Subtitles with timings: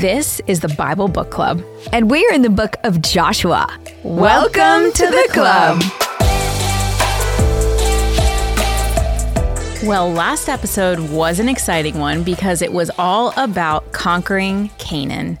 [0.00, 1.60] This is the Bible Book Club.
[1.92, 3.66] And we're in the book of Joshua.
[4.04, 5.82] Welcome to the club.
[9.84, 15.36] Well, last episode was an exciting one because it was all about conquering Canaan.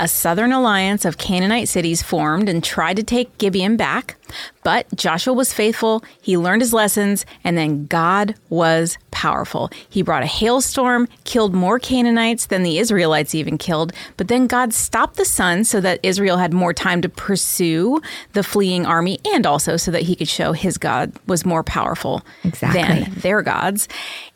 [0.00, 4.16] A southern alliance of Canaanite cities formed and tried to take Gibeon back,
[4.62, 9.68] but Joshua was faithful, he learned his lessons, and then God was powerful.
[9.90, 14.72] He brought a hailstorm, killed more Canaanites than the Israelites even killed, but then God
[14.72, 18.00] stopped the sun so that Israel had more time to pursue
[18.32, 22.22] the fleeing army and also so that he could show his God was more powerful
[22.42, 22.80] Exactly.
[22.80, 23.86] than their gods.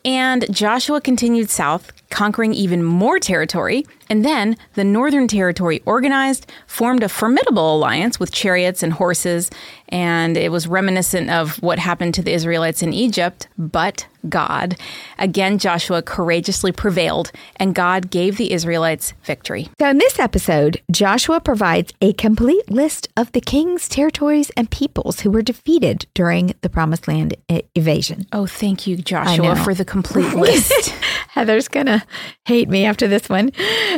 [0.05, 3.85] And Joshua continued south, conquering even more territory.
[4.09, 9.51] And then the Northern Territory organized, formed a formidable alliance with chariots and horses.
[9.89, 14.77] And it was reminiscent of what happened to the Israelites in Egypt, but God.
[15.19, 19.69] Again, Joshua courageously prevailed, and God gave the Israelites victory.
[19.79, 25.21] So, in this episode, Joshua provides a complete list of the kings, territories, and peoples
[25.21, 27.37] who were defeated during the Promised Land
[27.75, 28.27] invasion.
[28.33, 30.95] Oh, thank you, Joshua, for the complete list.
[31.35, 32.05] Heather's gonna
[32.45, 33.51] hate me after this one.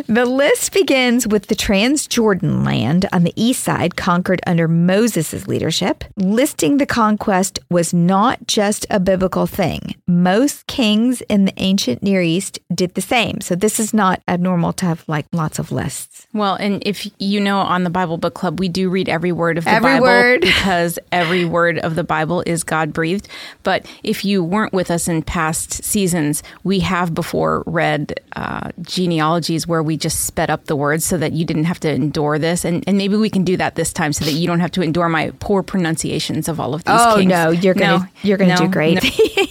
[0.07, 6.03] The list begins with the Transjordan land on the east side, conquered under Moses' leadership.
[6.17, 9.97] Listing the conquest was not just a biblical thing.
[10.07, 13.43] Most kings in the ancient Near East did the same.
[13.43, 16.27] So this is not abnormal to have like lots of lists.
[16.33, 19.59] Well, and if you know on the Bible Book Club, we do read every word
[19.59, 20.41] of the Every Bible word.
[20.41, 23.29] because every word of the Bible is God breathed.
[23.63, 27.26] But if you weren't with us in past seasons, we have before
[27.67, 31.81] read uh, genealogies where we just sped up the words so that you didn't have
[31.81, 32.65] to endure this.
[32.65, 34.83] And, and maybe we can do that this time so that you don't have to
[34.83, 37.29] endure my poor pronunciations of all of these Oh kings.
[37.29, 39.03] no, you're gonna No, you're gonna no, do great.
[39.03, 39.11] no.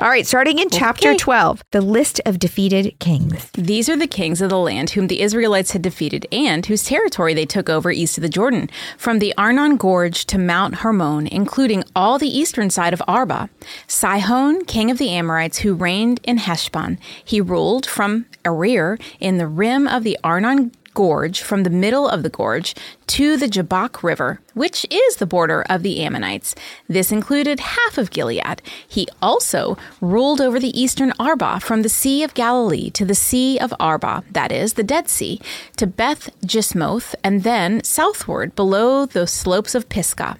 [0.00, 1.18] All right, starting in chapter Okay.
[1.18, 3.50] 12, the list of defeated kings.
[3.54, 7.34] These are the kings of the land whom the Israelites had defeated and whose territory
[7.34, 11.82] they took over east of the Jordan, from the Arnon Gorge to Mount Hermon, including
[11.96, 13.48] all the eastern side of Arabah.
[13.88, 16.98] Sihon, king of the Amorites, who reigned in Heshbon.
[17.24, 22.22] He ruled from Arir in the rim of the Arnon Gorge, from the middle of
[22.22, 22.74] the gorge
[23.08, 26.54] to the Jabbok River, which is the border of the Ammonites.
[26.88, 28.62] This included half of Gilead.
[28.86, 33.58] He also ruled over the eastern Arabah from the Sea of Galilee to the Sea
[33.58, 35.40] of Arabah, that is, the Dead Sea,
[35.76, 40.36] to Beth Jeshimoth, and then southward below the slopes of Pisgah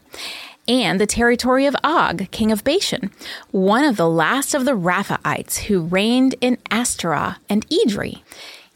[0.68, 3.10] and the territory of Og, king of Bashan,
[3.50, 8.20] one of the last of the Rephaites who reigned in Ashtaroth and Edrei.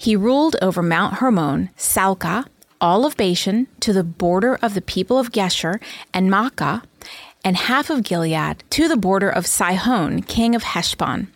[0.02, 2.46] He ruled over Mount Hermon, Salca,
[2.80, 5.80] all of Bashan, to the border of the people of Geshur
[6.12, 6.82] and Maacah,
[7.44, 11.28] and half of Gilead to the border of Sihon, king of Heshbon.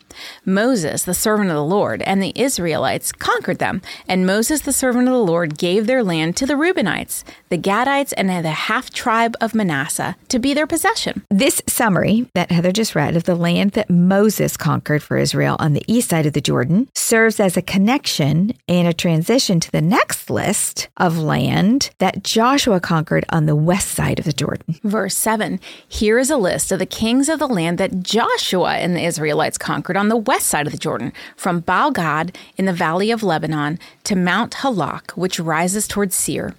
[0.45, 5.09] Moses, the servant of the Lord, and the Israelites conquered them, and Moses, the servant
[5.09, 9.37] of the Lord, gave their land to the Reubenites, the Gadites, and the half tribe
[9.41, 11.25] of Manasseh to be their possession.
[11.31, 15.73] This summary that Heather just read of the land that Moses conquered for Israel on
[15.73, 19.81] the east side of the Jordan serves as a connection and a transition to the
[19.81, 24.77] next list of land that Joshua conquered on the west side of the Jordan.
[24.83, 28.97] Verse 7 Here is a list of the kings of the land that Joshua and
[28.97, 32.73] the Israelites conquered on the west side of the Jordan, from Baal Gad in the
[32.73, 36.55] valley of Lebanon to Mount Halak, which rises towards Seir.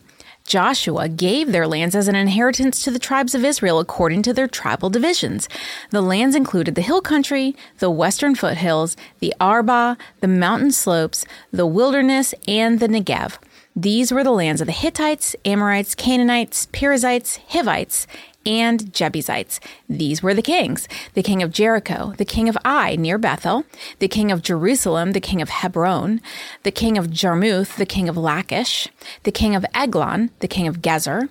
[0.47, 4.47] Joshua gave their lands as an inheritance to the tribes of Israel according to their
[4.47, 5.49] tribal divisions.
[5.89, 11.67] The lands included the hill country, the western foothills, the Arabah, the mountain slopes, the
[11.67, 13.37] wilderness, and the Negev.
[13.75, 18.07] These were the lands of the Hittites, Amorites, Canaanites, Perizzites, Hivites,
[18.47, 19.59] and Jebusites.
[19.89, 23.65] These were the kings the king of Jericho, the king of Ai near Bethel,
[23.99, 26.21] the king of Jerusalem, the king of Hebron,
[26.63, 28.87] the king of Jarmuth, the king of Lachish,
[29.23, 31.29] the king of Eglon, the king of Gezer,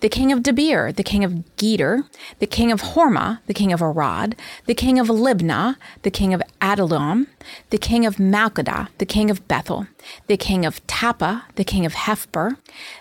[0.00, 2.04] the king of Debir, the king of Geder,
[2.38, 4.36] the king of Hormah, the king of Arad,
[4.66, 7.26] the king of Libnah, the king of Adullam,
[7.70, 9.86] the king of Makkedah, the king of Bethel,
[10.26, 12.56] the king of Tappa, the king of Hephber,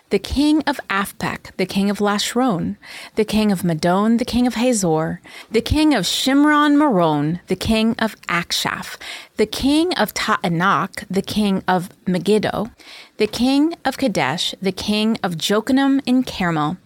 [0.09, 2.77] the king of Aphek, the king of Lasharon,
[3.15, 7.95] the king of Madon, the king of Hazor, the king of Shimron Meron, the king
[7.99, 8.97] of Akshaph,
[9.37, 12.69] the king of Ta'anak, the king of Megiddo,
[13.17, 16.77] the king of Kadesh, the king of Jokneam in Carmel,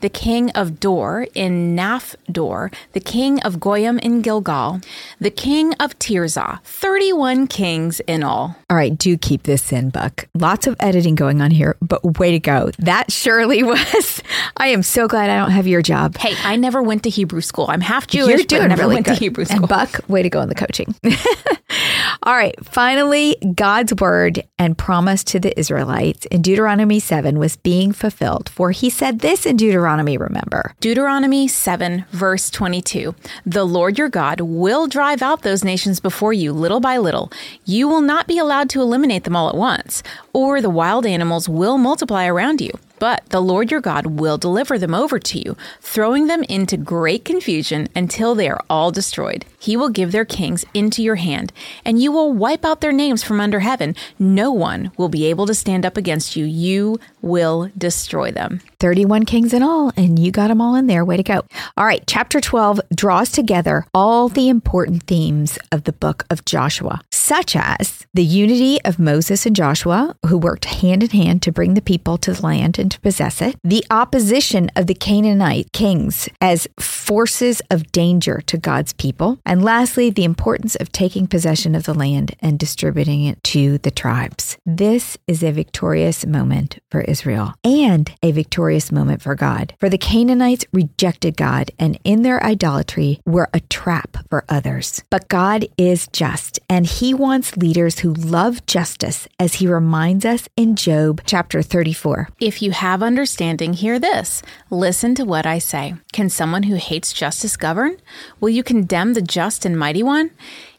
[0.00, 4.80] the king of Dor in Naphdor, the king of Goyim in Gilgal,
[5.20, 6.60] the king of Tirzah.
[6.64, 8.56] 31 kings in all.
[8.70, 10.26] All right, do keep this in, Buck.
[10.34, 12.70] Lots of editing going on here, but way to go.
[12.78, 14.22] That surely was.
[14.56, 16.16] I am so glad I don't have your job.
[16.16, 17.66] Hey, I never went to Hebrew school.
[17.68, 19.14] I'm half Jewish, You're but doing I never really went good.
[19.14, 19.58] to Hebrew school.
[19.58, 20.94] And Buck, way to go in the coaching.
[22.24, 27.92] All right, finally, God's word and promise to the Israelites in Deuteronomy 7 was being
[27.92, 28.48] fulfilled.
[28.48, 30.74] For he said this in Deuteronomy, remember.
[30.80, 33.14] Deuteronomy 7, verse 22.
[33.44, 37.30] The Lord your God will drive out those nations before you little by little.
[37.66, 40.02] You will not be allowed to eliminate them all at once,
[40.32, 42.70] or the wild animals will multiply around you.
[43.02, 47.24] But the Lord your God will deliver them over to you, throwing them into great
[47.24, 49.44] confusion until they are all destroyed.
[49.58, 51.52] He will give their kings into your hand,
[51.84, 53.96] and you will wipe out their names from under heaven.
[54.20, 56.44] No one will be able to stand up against you.
[56.44, 58.60] You will destroy them.
[58.78, 61.04] 31 kings in all, and you got them all in there.
[61.04, 61.42] Way to go.
[61.76, 67.00] All right, chapter 12 draws together all the important themes of the book of Joshua,
[67.10, 71.74] such as the unity of Moses and Joshua, who worked hand in hand to bring
[71.74, 76.28] the people to the land and to possess it, the opposition of the Canaanite kings
[76.40, 81.84] as forces of danger to God's people, and lastly, the importance of taking possession of
[81.84, 84.56] the land and distributing it to the tribes.
[84.66, 89.74] This is a victorious moment for Israel and a victorious moment for God.
[89.80, 95.02] For the Canaanites rejected God and in their idolatry were a trap for others.
[95.10, 100.48] But God is just and he wants leaders who love justice as he reminds us
[100.56, 102.28] in Job chapter 34.
[102.40, 104.42] If you have understanding, hear this.
[104.70, 105.94] Listen to what I say.
[106.12, 107.98] Can someone who hates justice govern?
[108.40, 110.30] Will you condemn the just and mighty one?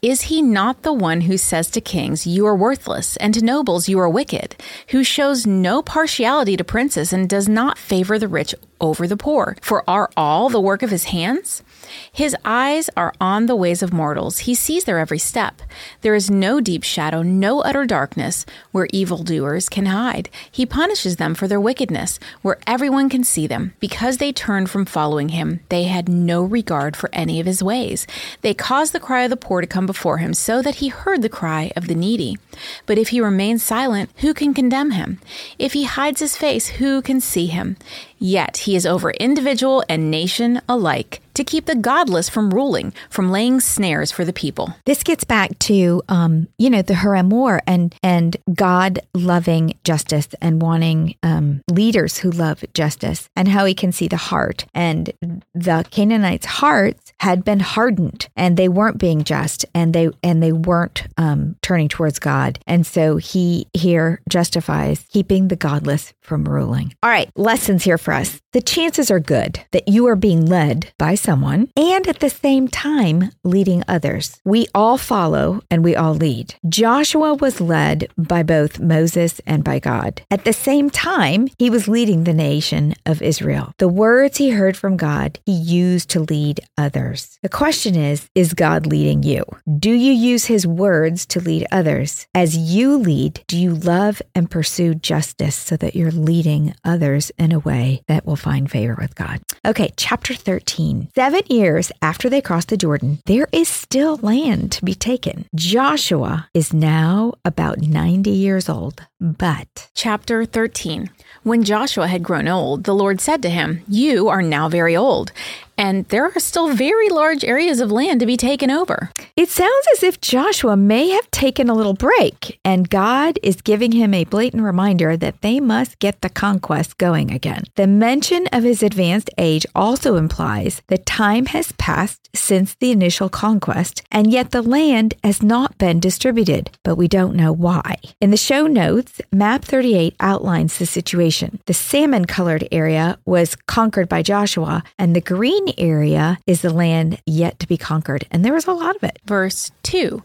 [0.03, 3.87] Is he not the one who says to kings, You are worthless, and to nobles,
[3.87, 4.57] You are wicked,
[4.89, 9.55] who shows no partiality to princes and does not favor the rich over the poor?
[9.61, 11.63] For are all the work of his hands?
[12.11, 14.39] His eyes are on the ways of mortals.
[14.39, 15.61] He sees their every step.
[16.01, 20.29] There is no deep shadow, no utter darkness where evildoers can hide.
[20.51, 23.73] He punishes them for their wickedness, where everyone can see them.
[23.79, 28.05] Because they turned from following him, they had no regard for any of his ways.
[28.41, 31.21] They caused the cry of the poor to come before him, so that he heard
[31.21, 32.37] the cry of the needy.
[32.85, 35.19] But if he remains silent, who can condemn him?
[35.57, 37.77] If he hides his face, who can see him?
[38.23, 43.31] Yet he is over individual and nation alike to keep the godless from ruling, from
[43.31, 44.75] laying snares for the people.
[44.85, 50.27] This gets back to, um, you know, the herem War and and God loving justice
[50.41, 54.65] and wanting um, leaders who love justice, and how He can see the heart.
[54.73, 55.11] And
[55.53, 60.51] the Canaanites' hearts had been hardened, and they weren't being just, and they and they
[60.51, 62.59] weren't um, turning towards God.
[62.67, 66.93] And so He here justifies keeping the godless from ruling.
[67.03, 68.41] All right, lessons here for us.
[68.53, 72.67] The chances are good that you are being led by someone and at the same
[72.67, 74.39] time leading others.
[74.45, 76.53] We all follow and we all lead.
[76.69, 80.21] Joshua was led by both Moses and by God.
[80.29, 83.73] At the same time, he was leading the nation of Israel.
[83.79, 87.39] The words he heard from God, he used to lead others.
[87.41, 89.43] The question is Is God leading you?
[89.79, 92.27] Do you use his words to lead others?
[92.35, 97.51] As you lead, do you love and pursue justice so that you're leading others in
[97.51, 99.41] a way that will find favor with God?
[99.65, 101.09] Okay, chapter 13.
[101.15, 105.45] Seven years after they crossed the Jordan, there is still land to be taken.
[105.55, 109.89] Joshua is now about 90 years old, but.
[109.95, 111.09] Chapter 13.
[111.43, 115.31] When Joshua had grown old, the Lord said to him, You are now very old,
[115.77, 119.11] and there are still very large areas of land to be taken over.
[119.35, 123.91] It sounds as if Joshua may have taken a little break, and God is giving
[123.91, 127.63] him a blatant reminder that they must get the conquest going again.
[127.75, 133.29] The mention of his advanced age also implies that time has passed since the initial
[133.29, 137.95] conquest, and yet the land has not been distributed, but we don't know why.
[138.19, 141.59] In the show notes, map 38 outlines the situation.
[141.65, 147.21] The salmon colored area was conquered by Joshua, and the green area is the land
[147.25, 149.19] yet to be conquered, and there was a lot of it.
[149.25, 150.23] Verse 2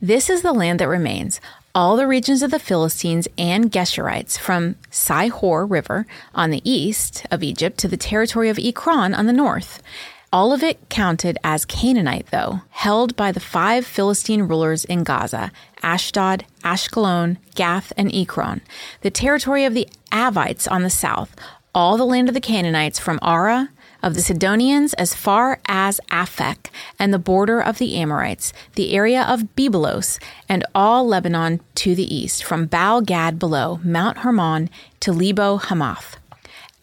[0.00, 1.40] This is the land that remains.
[1.74, 7.42] All the regions of the Philistines and Geshurites, from Shihor River on the east of
[7.42, 9.82] Egypt to the territory of Ekron on the north.
[10.32, 15.52] All of it counted as Canaanite, though, held by the five Philistine rulers in Gaza
[15.82, 18.62] Ashdod, Ashkelon, Gath, and Ekron,
[19.02, 21.36] the territory of the Avites on the south,
[21.74, 23.68] all the land of the Canaanites from Ara,
[24.02, 29.22] of the Sidonians as far as Aphek, and the border of the Amorites, the area
[29.22, 30.18] of Byblos,
[30.48, 36.16] and all Lebanon to the east, from Baal Gad below, Mount Hermon to Lebo Hamath.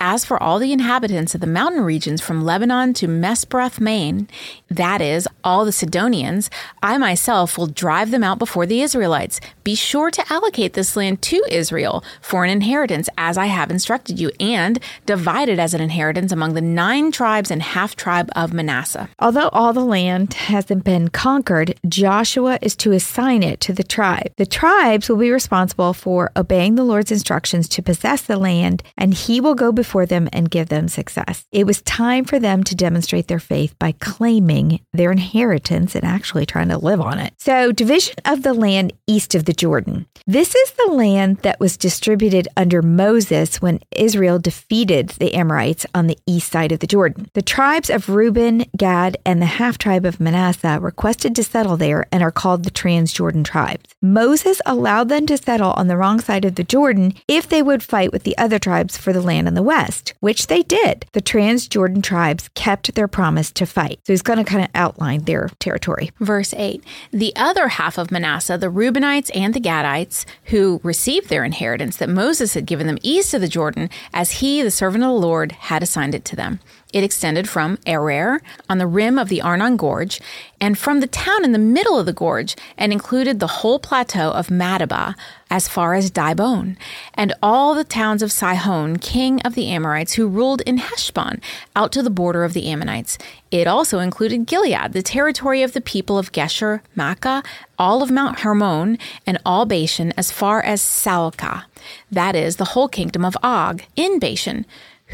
[0.02, 4.30] As for all the inhabitants of the mountain regions from Lebanon to Misrephoth, Main,
[4.70, 6.50] that is, all the Sidonians,
[6.82, 9.42] I myself will drive them out before the Israelites.
[9.66, 14.22] Be sure to allocate this land to Israel for an inheritance, as I have instructed
[14.22, 18.54] you, and divide it as an inheritance among the nine tribes and half tribe of
[18.54, 19.10] Manasseh.
[19.20, 24.32] Although all the land hasn't been conquered, Joshua is to assign it to the tribe.
[24.38, 29.14] The tribes will be responsible for obeying the Lord's instructions to possess the land, and
[29.14, 31.46] he will go before them and give them success.
[31.52, 36.46] It was time for them to demonstrate their faith by claiming their inheritance and actually
[36.46, 37.34] trying to live on it.
[37.38, 40.06] So, division of the land east of the Jordan.
[40.28, 46.08] This is the land that was distributed under Moses when Israel defeated the Amorites on
[46.08, 47.30] the east side of the Jordan.
[47.34, 52.06] The tribes of Reuben, Gad, and the half tribe of Manasseh requested to settle there
[52.12, 53.90] and are called the Transjordan tribes.
[54.02, 57.82] Moses allowed them to settle on the wrong side of the Jordan if they would
[57.82, 59.79] fight with the other tribes for the land in the west,
[60.20, 61.06] which they did.
[61.14, 64.00] The Transjordan tribes kept their promise to fight.
[64.06, 66.12] So he's going to kind of outline their territory.
[66.20, 71.44] Verse 8 The other half of Manasseh, the Reubenites and the Gadites, who received their
[71.44, 75.10] inheritance that Moses had given them east of the Jordan, as he, the servant of
[75.10, 76.60] the Lord, had assigned it to them.
[76.92, 80.20] It extended from Aroer on the rim of the Arnon Gorge
[80.60, 84.32] and from the town in the middle of the gorge and included the whole plateau
[84.32, 85.14] of Medeba
[85.52, 86.78] as far as Dibon
[87.14, 91.42] and all the towns of Sihon, king of the Amorites, who ruled in Heshbon,
[91.76, 93.20] out to the border of the Ammonites.
[93.52, 97.46] It also included Gilead, the territory of the people of Geshur, Maacah,
[97.78, 101.66] all of Mount Hermon, and all Bashan as far as Salcah,
[102.12, 104.66] that is, the whole kingdom of Og, in Bashan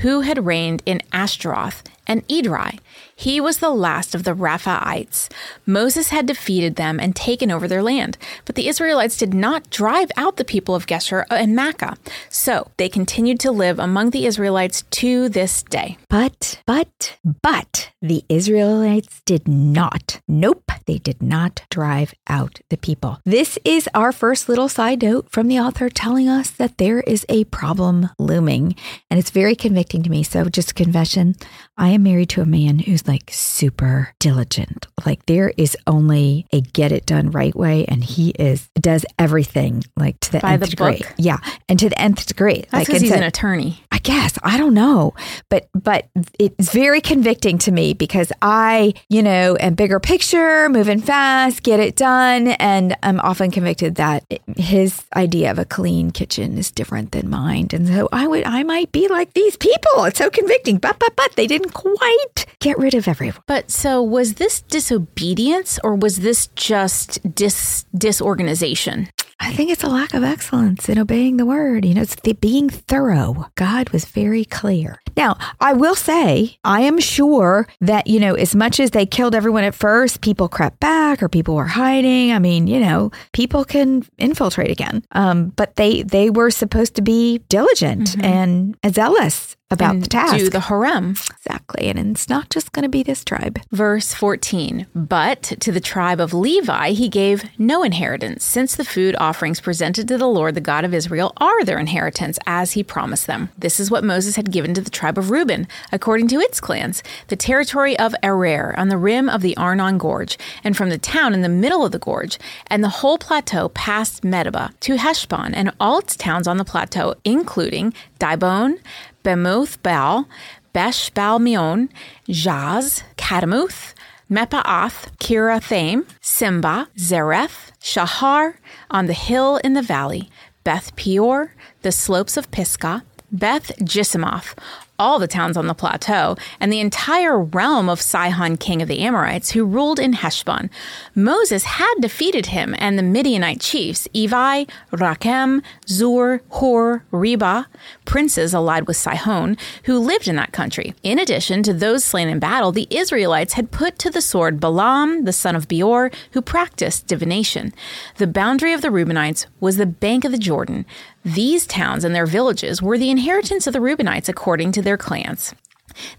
[0.02, 2.80] who had reigned in Ashtaroth and Edrei.
[3.16, 5.30] He was the last of the Rephaites.
[5.66, 10.12] Moses had defeated them and taken over their land, but the Israelites did not drive
[10.18, 11.98] out the people of Geshur and Maacah.
[12.30, 15.98] So they continued to live among the Israelites to this day.
[16.10, 20.20] But, but, but the Israelites did not.
[20.28, 23.20] Nope, they did not drive out the people.
[23.26, 27.26] This is our first little side note from the author telling us that there is
[27.30, 28.76] a problem looming,
[29.10, 30.24] and it's very convicting to me.
[30.24, 31.36] So, just a confession
[31.78, 34.88] I am married to a man who's like super diligent.
[35.06, 39.84] Like there is only a get it done right way, and he is does everything
[39.96, 40.98] like to the By nth the degree.
[41.00, 41.14] book.
[41.18, 41.38] Yeah,
[41.68, 42.62] and to the nth degree.
[42.62, 43.84] That's like because he's it's an attorney.
[44.06, 45.16] Guess I don't know,
[45.50, 51.02] but but it's very convicting to me because I, you know, am bigger picture, moving
[51.02, 54.24] fast, get it done, and I'm often convicted that
[54.58, 58.62] his idea of a clean kitchen is different than mine, and so I would I
[58.62, 60.06] might be like these people.
[60.06, 63.42] It's so convicting, but but but they didn't quite get rid of everyone.
[63.48, 69.10] But so was this disobedience or was this just dis disorganization?
[69.40, 71.84] I think it's a lack of excellence in obeying the word.
[71.86, 73.48] You know, it's the being thorough.
[73.56, 75.02] God was very clear.
[75.18, 79.36] Now, I will say, I am sure that, you know, as much as they killed
[79.36, 82.32] everyone at first, people crept back or people were hiding.
[82.32, 85.04] I mean, you know, people can infiltrate again.
[85.12, 90.38] Um, but they they were supposed to be diligent and zealous about And the task.
[90.38, 91.12] Do the harem.
[91.12, 91.88] exactly.
[91.88, 93.60] And it's not just going to be this tribe.
[93.72, 99.16] Verse 14 But to the tribe of Levi he gave no inheritance, since the food
[99.26, 103.26] offerings presented to the Lord, the God of Israel, are their inheritance, as he promised
[103.26, 103.50] them.
[103.58, 107.02] This is what Moses had given to the tribe of Reuben, according to its clans,
[107.30, 111.34] the territory of Aroer on the rim of the Arnon Gorge, and from the town
[111.34, 115.72] in the middle of the gorge, and the whole plateau past Medeba to Heshbon, and
[115.80, 118.80] all its towns on the plateau, including Dibon,
[119.24, 120.30] Bamoth Baal,
[120.72, 121.90] Beth Baal Meon,
[122.28, 123.96] Jaz, Katamuth,
[124.30, 130.32] Mephaath, Kiriathaim, Simba, Zareth, Shahar, on the hill in the valley,
[130.64, 134.58] Beth Peor, the slopes of Pisgah, Beth Jeshimoth,
[134.98, 139.00] all the towns on the plateau, and the entire realm of Sihon, king of the
[139.00, 140.70] Amorites, who ruled in Heshbon.
[141.14, 147.68] Moses had defeated him and the Midianite chiefs, Evi, Rakem, Zur, Hor, Reba,
[148.06, 150.94] princes allied with Sihon, who lived in that country.
[151.04, 155.26] In addition to those slain in battle, the Israelites had put to the sword Balaam,
[155.26, 157.74] the son of Beor, who practiced divination.
[158.18, 160.86] The boundary of the Reubenites was the bank of the Jordan.
[161.26, 165.56] These towns and their villages were the inheritance of the Reubenites according to their clans.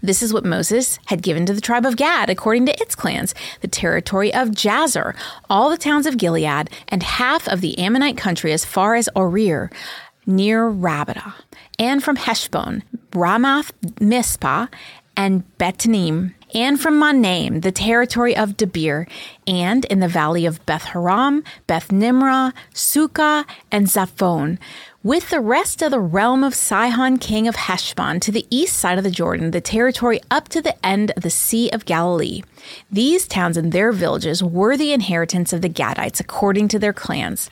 [0.01, 3.33] This is what Moses had given to the tribe of Gad according to its clans
[3.61, 5.15] the territory of Jazer,
[5.49, 9.71] all the towns of Gilead, and half of the Ammonite country as far as Orir,
[10.25, 11.35] near Rabbadah,
[11.79, 13.71] and from Heshbon, Ramath
[14.01, 14.67] Mizpah,
[15.15, 19.09] and Betonim, and from Mahanaim, the territory of Debir,
[19.47, 24.59] and in the valley of Beth Haram, Beth Nimrah, Sukkah, and Zaphon,
[25.07, 28.97] with the rest of the realm of Sihon, king of Heshbon, to the east side
[28.97, 32.43] of the Jordan, the territory up to the end of the Sea of Galilee.
[32.91, 37.49] These towns and their villages were the inheritance of the Gadites according to their clans.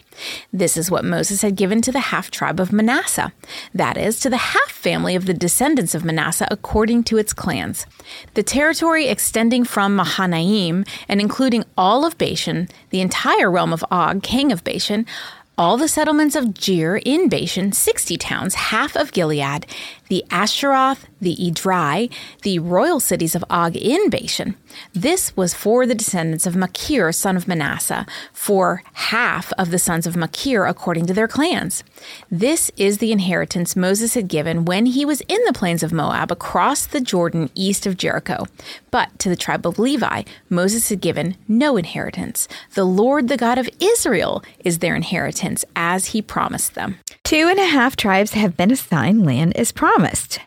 [0.51, 3.31] This is what Moses had given to the half tribe of Manasseh,
[3.73, 7.85] that is, to the half family of the descendants of Manasseh according to its clans.
[8.33, 14.23] The territory extending from Mahanaim and including all of Bashan, the entire realm of Og,
[14.23, 15.05] king of Bashan,
[15.57, 19.65] all the settlements of Jair in Bashan, 60 towns, half of Gilead,
[20.07, 22.11] the Asheroth, the Edrei,
[22.43, 24.55] the royal cities of Og in Bashan.
[24.93, 30.05] This was for the descendants of Machir, son of Manasseh, for half of the sons
[30.05, 31.83] of Machir according to their clans.
[32.29, 36.31] This is the inheritance Moses had given when he was in the plains of Moab
[36.31, 38.45] across the Jordan east of Jericho.
[38.91, 42.47] But to the tribe of Levi, Moses had given no inheritance.
[42.73, 46.99] The Lord, the God of Israel, is their inheritance as he promised them.
[47.23, 49.94] Two and a half tribes have been assigned land as promised.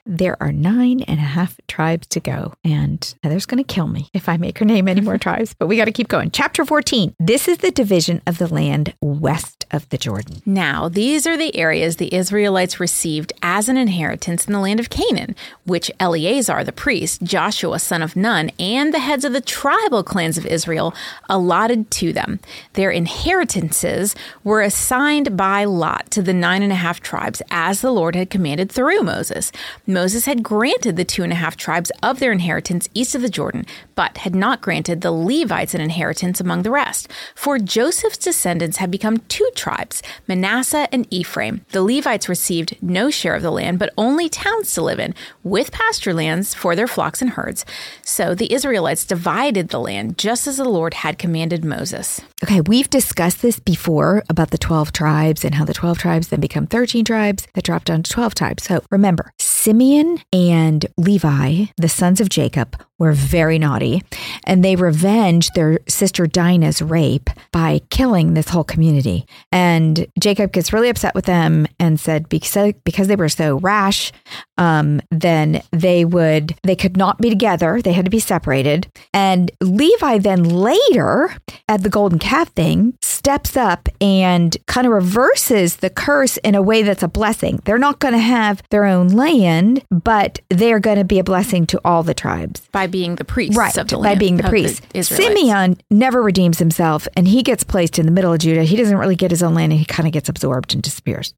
[0.04, 4.10] There are nine and a half tribes to go, and Heather's going to kill me
[4.12, 6.30] if I make her name any more tribes, but we got to keep going.
[6.30, 7.14] Chapter 14.
[7.18, 10.42] This is the division of the land west of the Jordan.
[10.44, 14.90] Now, these are the areas the Israelites received as an inheritance in the land of
[14.90, 20.02] Canaan, which Eleazar the priest, Joshua son of Nun, and the heads of the tribal
[20.02, 20.94] clans of Israel
[21.28, 22.40] allotted to them.
[22.74, 24.14] Their inheritances
[24.44, 28.30] were assigned by lot to the nine and a half tribes, as the Lord had
[28.30, 29.37] commanded through Moses.
[29.86, 33.28] Moses had granted the two and a half tribes of their inheritance east of the
[33.28, 33.64] Jordan,
[33.94, 37.08] but had not granted the Levites an inheritance among the rest.
[37.34, 41.64] For Joseph's descendants had become two tribes, Manasseh and Ephraim.
[41.72, 45.72] The Levites received no share of the land, but only towns to live in, with
[45.72, 47.64] pasture lands for their flocks and herds.
[48.02, 52.20] So the Israelites divided the land just as the Lord had commanded Moses.
[52.42, 56.40] Okay, we've discussed this before about the 12 tribes and how the 12 tribes then
[56.40, 58.64] become 13 tribes that dropped down to 12 tribes.
[58.64, 64.02] So remember, Simeon and Levi, the sons of Jacob, were very naughty
[64.44, 69.24] and they revenged their sister Dinah's rape by killing this whole community.
[69.52, 74.12] And Jacob gets really upset with them and said because, because they were so rash,
[74.56, 77.80] um, then they would they could not be together.
[77.80, 78.88] They had to be separated.
[79.12, 81.36] And Levi then later
[81.68, 86.62] at the golden calf thing steps up and kind of reverses the curse in a
[86.62, 87.60] way that's a blessing.
[87.64, 91.66] They're not going to have their own land, but they're going to be a blessing
[91.66, 94.50] to all the tribes by being the priest right, of the by being the of
[94.50, 94.86] priest.
[94.94, 95.26] Israelites.
[95.26, 98.62] Simeon never redeems himself and he gets placed in the middle of Judah.
[98.62, 101.34] He doesn't really get his own land and he kind of gets absorbed and disappears.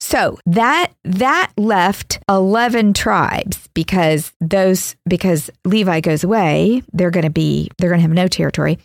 [0.00, 7.30] So that that left 11 tribes because those because Levi goes away, they're going to
[7.30, 8.78] be they're going to have no territory.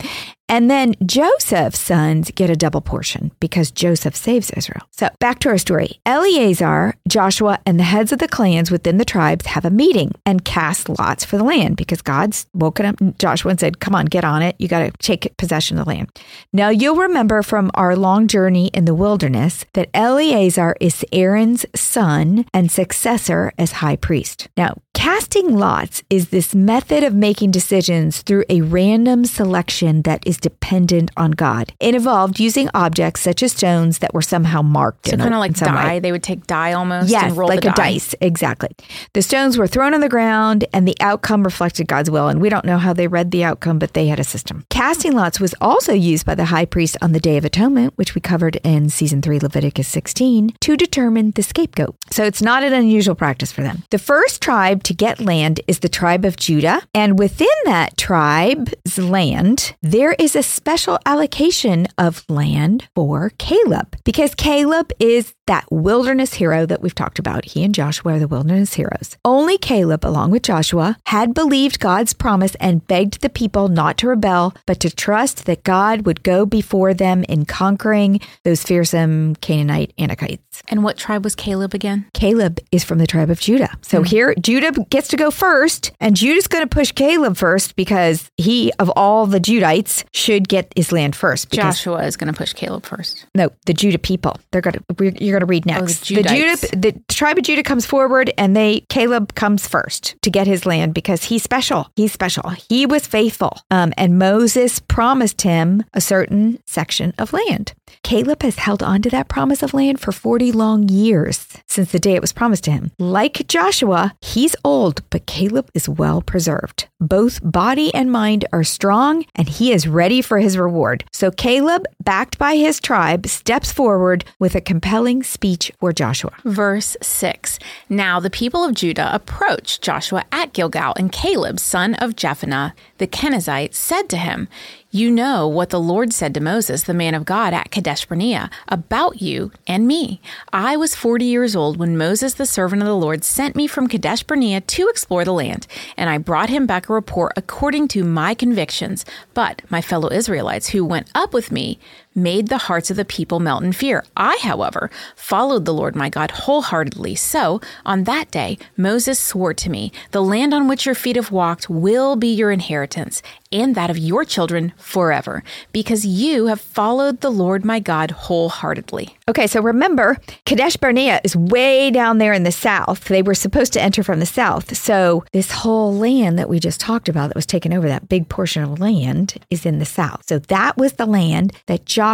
[0.50, 4.82] And then Joseph's sons get a double portion because Joseph saves Israel.
[4.92, 6.00] So back to our story.
[6.06, 10.46] Eleazar, Joshua, and the heads of the clans within the tribes have a meeting and
[10.46, 14.24] cast lots for the land because God's woken up Joshua and said, Come on, get
[14.24, 14.56] on it.
[14.60, 16.10] You got to take possession of the land.
[16.54, 22.46] Now you'll remember from our long journey in the wilderness that Eleazar is Aaron's son
[22.54, 24.48] and successor as high priest.
[24.56, 30.37] Now, casting lots is this method of making decisions through a random selection that is
[30.40, 31.74] dependent on God.
[31.80, 35.08] It involved using objects such as stones that were somehow marked.
[35.10, 35.82] So kind of like some way.
[35.82, 36.00] die.
[36.00, 37.94] They would take die almost Yes, and roll like a die.
[37.94, 38.16] dice.
[38.22, 38.70] Exactly.
[39.14, 42.28] The stones were thrown on the ground and the outcome reflected God's will.
[42.28, 44.66] And we don't know how they read the outcome, but they had a system.
[44.70, 48.16] Casting lots was also used by the high priest on the Day of Atonement, which
[48.16, 51.96] we covered in season three, Leviticus 16, to determine the scapegoat.
[52.12, 53.84] So it's not an unusual practice for them.
[53.92, 56.82] The first tribe to get land is the tribe of Judah.
[56.94, 64.36] And within that tribe's land, there is a special allocation of land for Caleb because
[64.36, 67.46] Caleb is that wilderness hero that we've talked about.
[67.46, 69.18] He and Joshua are the wilderness heroes.
[69.24, 74.08] Only Caleb, along with Joshua, had believed God's promise and begged the people not to
[74.08, 79.94] rebel, but to trust that God would go before them in conquering those fearsome Canaanite
[79.98, 80.47] Anakites.
[80.70, 82.06] And what tribe was Caleb again?
[82.14, 83.70] Caleb is from the tribe of Judah.
[83.82, 88.30] So here, Judah gets to go first, and Judah's going to push Caleb first because
[88.38, 91.50] he, of all the Judites, should get his land first.
[91.52, 93.26] Joshua is going to push Caleb first.
[93.36, 94.38] no, the Judah people.
[94.52, 95.24] They're going to.
[95.24, 96.08] You're going to read next.
[96.08, 96.62] the Judites.
[96.72, 100.66] Judah, the tribe of Judah comes forward, and they Caleb comes first to get his
[100.66, 101.90] land because he's special.
[101.96, 102.50] He's special.
[102.70, 107.74] He was faithful, um, and Moses promised him a certain section of land.
[108.08, 112.00] Caleb has held on to that promise of land for 40 long years since the
[112.00, 112.94] day it was promised to him.
[112.98, 116.88] Like Joshua, he's old, but Caleb is well preserved.
[117.02, 121.04] Both body and mind are strong, and he is ready for his reward.
[121.12, 126.32] So Caleb, backed by his tribe, steps forward with a compelling speech for Joshua.
[126.46, 132.16] Verse 6 Now the people of Judah approached Joshua at Gilgal, and Caleb, son of
[132.16, 134.48] Jephunneh, the Kenizzite, said to him,
[134.90, 138.50] you know what the Lord said to Moses, the man of God, at Kadesh Barnea,
[138.70, 140.22] about you and me.
[140.54, 143.90] I was 40 years old when Moses, the servant of the Lord, sent me from
[143.90, 148.04] Kadesh Barnea to explore the land, and I brought him back a report according to
[148.06, 149.06] my convictions.
[149.34, 151.80] But my fellow Israelites who went up with me
[152.18, 154.04] made the hearts of the people melt in fear.
[154.18, 157.16] I, however, followed the Lord my God wholeheartedly.
[157.16, 161.32] So on that day, Moses swore to me, The land on which your feet have
[161.32, 167.22] walked will be your inheritance, and that of your children forever, because you have followed
[167.22, 169.16] the Lord my God wholeheartedly.
[169.30, 173.06] Okay, so remember, Kadesh Barnea is way down there in the south.
[173.06, 174.76] They were supposed to enter from the south.
[174.76, 178.28] So this whole land that we just talked about that was taken over, that big
[178.30, 180.24] portion of land, is in the south.
[180.28, 182.07] So that was the land that Joshua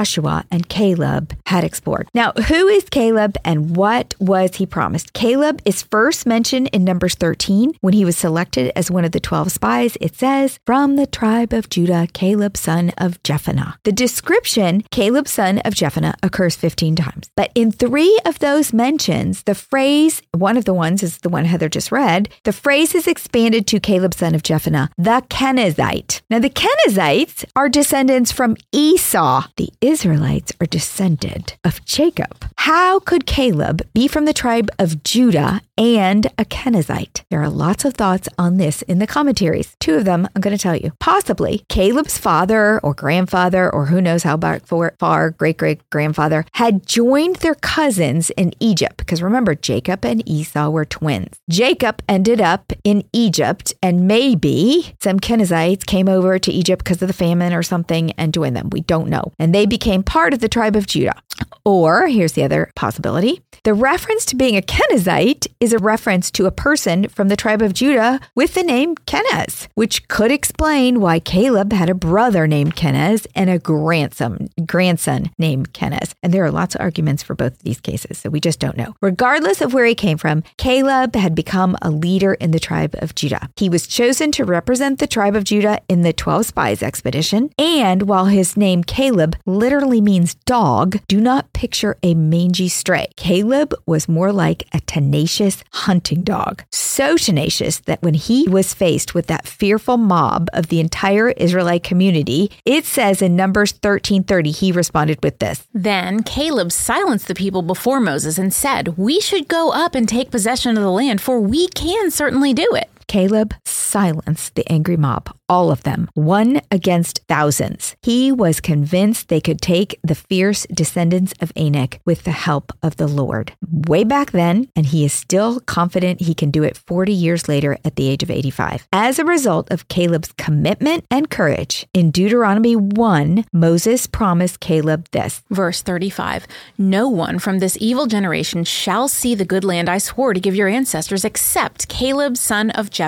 [0.51, 2.08] and Caleb had explored.
[2.13, 5.13] Now, who is Caleb and what was he promised?
[5.13, 9.19] Caleb is first mentioned in Numbers 13 when he was selected as one of the
[9.19, 9.97] 12 spies.
[10.01, 13.75] It says, From the tribe of Judah, Caleb, son of Jephunneh.
[13.84, 17.29] The description, Caleb, son of Jephunneh, occurs 15 times times.
[17.36, 21.45] But in three of those mentions, the phrase, one of the ones is the one
[21.45, 26.21] Heather just read, the phrase is expanded to Caleb, son of Jephunneh, the Kenizzite.
[26.29, 29.47] Now, the Kenizzites are descendants from Esau.
[29.58, 32.46] The Israelites are descended of Jacob.
[32.56, 37.24] How could Caleb be from the tribe of Judah and a Kenizzite?
[37.30, 39.76] There are lots of thoughts on this in the commentaries.
[39.82, 40.93] Two of them I'm going to tell you.
[41.02, 47.38] Possibly Caleb's father or grandfather, or who knows how far, great great grandfather, had joined
[47.38, 49.00] their cousins in Egypt.
[49.00, 51.36] Because remember, Jacob and Esau were twins.
[51.50, 57.10] Jacob ended up in Egypt, and maybe some Kenizzites came over to Egypt because of
[57.10, 58.69] the famine or something and joined them.
[58.69, 59.34] We don't know.
[59.38, 61.20] And they became part of the tribe of Judah.
[61.65, 66.45] Or here's the other possibility the reference to being a Kenizzite is a reference to
[66.45, 71.19] a person from the tribe of Judah with the name Kenaz, which could explain why
[71.19, 76.13] Caleb had a brother named Kenaz and a grandson, grandson named Kenaz.
[76.21, 78.76] And there are lots of arguments for both of these cases, so we just don't
[78.76, 78.95] know.
[79.02, 83.15] Regardless of where he came from, Caleb had become a leader in the tribe of
[83.15, 83.49] Judah.
[83.56, 87.49] He was chosen to represent the tribe of Judah in the 12 spies expedition.
[87.58, 93.08] And while his name Caleb literally means dog, do not picture a mangy stray.
[93.16, 96.63] Caleb was more like a tenacious hunting dog.
[96.72, 101.84] So tenacious that when he was faced with that fearful mob of the entire Israelite
[101.84, 105.68] community, it says in Numbers 13:30 he responded with this.
[105.74, 110.32] Then Caleb silenced the people before Moses and said, "We should go up and take
[110.32, 115.30] possession of the land, for we can certainly do it." Caleb silenced the angry mob,
[115.47, 117.95] all of them, one against thousands.
[118.02, 122.95] He was convinced they could take the fierce descendants of Anak with the help of
[122.95, 123.54] the Lord.
[123.88, 127.78] Way back then, and he is still confident he can do it 40 years later
[127.86, 128.88] at the age of 85.
[128.91, 135.43] As a result of Caleb's commitment and courage, in Deuteronomy 1, Moses promised Caleb this.
[135.52, 136.47] Verse 35
[136.80, 140.56] No one from this evil generation shall see the good land I swore to give
[140.56, 143.03] your ancestors except Caleb, son of Jephunneh.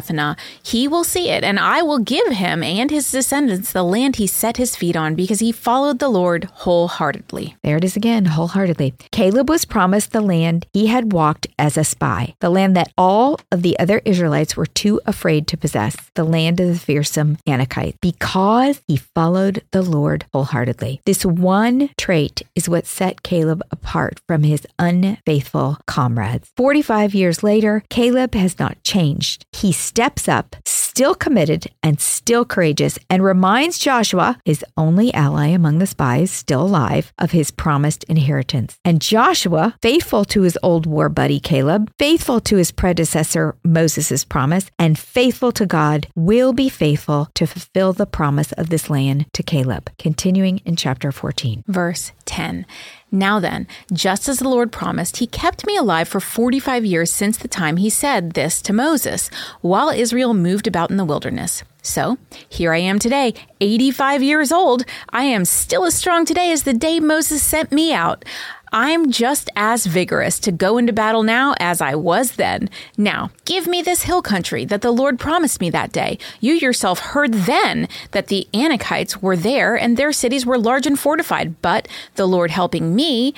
[0.63, 4.27] He will see it, and I will give him and his descendants the land he
[4.27, 7.55] set his feet on because he followed the Lord wholeheartedly.
[7.63, 8.93] There it is again, wholeheartedly.
[9.11, 13.39] Caleb was promised the land he had walked as a spy, the land that all
[13.51, 17.99] of the other Israelites were too afraid to possess, the land of the fearsome Anakites,
[18.01, 21.01] because he followed the Lord wholeheartedly.
[21.05, 26.49] This one trait is what set Caleb apart from his unfaithful comrades.
[26.57, 29.45] 45 years later, Caleb has not changed.
[29.51, 30.55] He steps up,
[30.95, 36.61] still committed and still courageous, and reminds Joshua, his only ally among the spies still
[36.61, 38.77] alive, of his promised inheritance.
[38.85, 44.71] And Joshua, faithful to his old war buddy Caleb, faithful to his predecessor Moses' promise,
[44.79, 49.43] and faithful to God, will be faithful to fulfill the promise of this land to
[49.43, 49.91] Caleb.
[49.99, 51.65] Continuing in chapter 14.
[51.67, 52.65] Verse 10.
[53.11, 57.37] Now then, just as the Lord promised, he kept me alive for 45 years since
[57.37, 59.29] the time he said this to Moses,
[59.61, 61.63] while Israel moved about in the wilderness.
[61.81, 62.17] So
[62.49, 64.85] here I am today, 85 years old.
[65.09, 68.25] I am still as strong today as the day Moses sent me out.
[68.71, 72.69] I'm just as vigorous to go into battle now as I was then.
[72.97, 76.17] Now, give me this hill country that the Lord promised me that day.
[76.41, 80.99] You yourself heard then that the Anakites were there and their cities were large and
[80.99, 83.33] fortified, but the Lord helping me,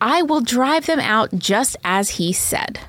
[0.00, 2.80] I will drive them out just as he said.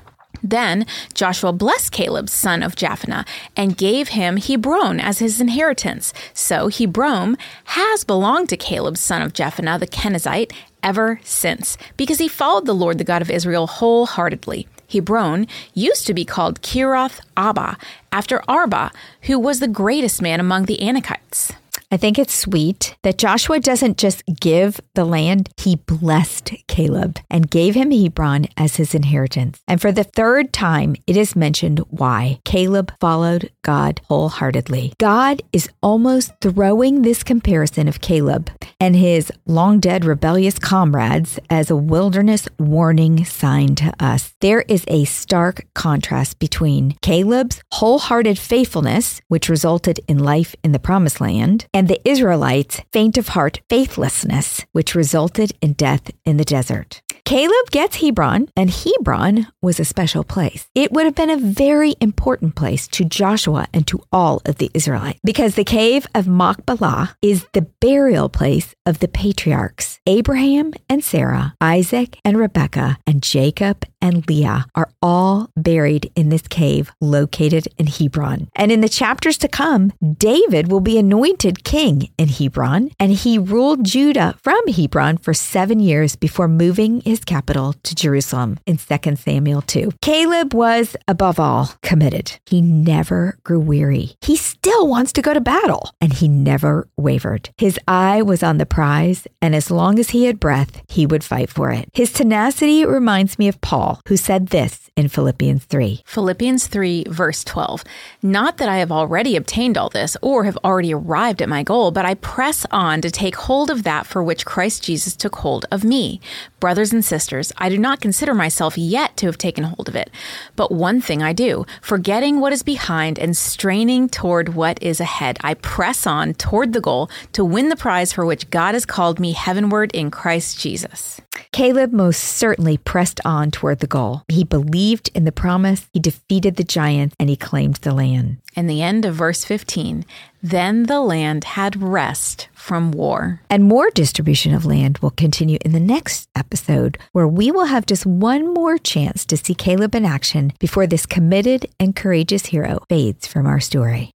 [0.42, 3.26] Then Joshua blessed Caleb, son of Jephunneh,
[3.56, 6.12] and gave him Hebron as his inheritance.
[6.34, 12.28] So Hebron has belonged to Caleb, son of Jephunneh, the Kenizzite, ever since, because he
[12.28, 14.66] followed the Lord, the God of Israel, wholeheartedly.
[14.90, 17.76] Hebron used to be called Kiriath Arba,
[18.10, 18.90] after Arba,
[19.22, 21.52] who was the greatest man among the Anakites.
[21.92, 27.50] I think it's sweet that Joshua doesn't just give the land, he blessed Caleb and
[27.50, 29.58] gave him Hebron as his inheritance.
[29.66, 34.92] And for the third time, it is mentioned why Caleb followed God wholeheartedly.
[34.98, 41.72] God is almost throwing this comparison of Caleb and his long dead rebellious comrades as
[41.72, 44.32] a wilderness warning sign to us.
[44.40, 50.78] There is a stark contrast between Caleb's wholehearted faithfulness, which resulted in life in the
[50.78, 56.44] promised land, and the Israelites' faint of heart faithlessness, which resulted in death in the
[56.44, 57.02] desert.
[57.24, 60.66] Caleb gets Hebron, and Hebron was a special place.
[60.74, 64.70] It would have been a very important place to Joshua and to all of the
[64.74, 70.00] Israelites because the cave of Machpelah is the burial place of the patriarchs.
[70.06, 76.46] Abraham and Sarah, Isaac and Rebekah, and Jacob and Leah are all buried in this
[76.48, 78.48] cave located in Hebron.
[78.54, 83.38] And in the chapters to come, David will be anointed king in Hebron, and he
[83.38, 89.16] ruled Judah from Hebron for seven years before moving his capital to Jerusalem in 2
[89.16, 89.92] Samuel 2.
[90.02, 92.38] Caleb was, above all, committed.
[92.46, 94.14] He never grew weary.
[94.20, 97.50] He still wants to go to battle, and he never wavered.
[97.56, 101.24] His eye was on the prize, and as long as he had breath, he would
[101.24, 101.88] fight for it.
[101.92, 106.02] His tenacity reminds me of Paul, who said this in Philippians 3.
[106.04, 107.84] Philippians 3, verse 12.
[108.22, 111.90] Not that I have already obtained all this or have already arrived at my goal,
[111.90, 115.66] but I press on to take hold of that for which Christ Jesus took hold
[115.70, 116.20] of me.
[116.60, 120.10] Brothers and sisters, I do not consider myself yet to have taken hold of it.
[120.56, 125.38] But one thing I do, forgetting what is behind and straining toward what is ahead,
[125.42, 129.18] I press on toward the goal to win the prize for which God has called
[129.18, 131.20] me heavenward in Christ Jesus.
[131.52, 134.22] Caleb most certainly pressed on toward the goal.
[134.28, 138.38] He believed in the promise, he defeated the giants, and he claimed the land.
[138.56, 140.04] And the end of verse 15
[140.42, 143.40] Then the land had rest from war.
[143.50, 147.86] And more distribution of land will continue in the next episode, where we will have
[147.86, 152.80] just one more chance to see Caleb in action before this committed and courageous hero
[152.88, 154.12] fades from our story.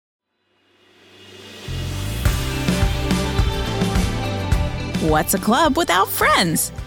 [5.04, 6.71] What's a club without friends?